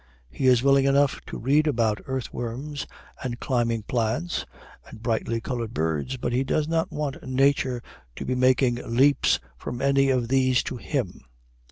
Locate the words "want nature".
6.91-7.83